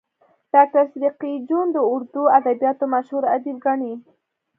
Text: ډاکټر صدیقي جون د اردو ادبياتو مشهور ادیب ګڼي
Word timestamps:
ډاکټر 0.53 0.83
صدیقي 0.93 1.33
جون 1.47 1.67
د 1.73 1.77
اردو 1.93 2.21
ادبياتو 2.37 2.85
مشهور 2.93 3.23
ادیب 3.35 3.57
ګڼي 3.65 3.93